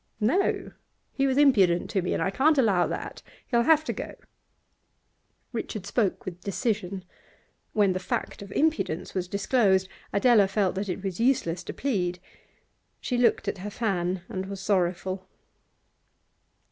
[0.19, 0.71] 'No.
[1.13, 3.21] He was impudent to me, and I can't allow that.
[3.45, 4.15] He'll have to go.'
[5.53, 7.05] Richard spoke with decision.
[7.73, 12.17] When the fact of impudence was disclosed Adela felt that it was useless to plead.
[12.99, 15.29] She looked at her fan and was sorrowful.